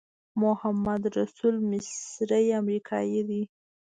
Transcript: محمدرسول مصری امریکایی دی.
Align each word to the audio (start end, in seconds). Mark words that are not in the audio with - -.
محمدرسول 0.41 1.55
مصری 1.71 2.45
امریکایی 2.59 3.21
دی. 3.27 3.41